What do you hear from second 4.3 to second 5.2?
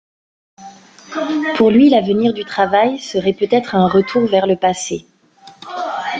le passé.